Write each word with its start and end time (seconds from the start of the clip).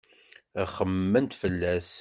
Ad 0.61 0.67
xemmement 0.75 1.33
fell-as. 1.41 1.89